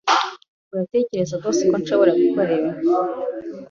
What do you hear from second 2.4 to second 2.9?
ibi?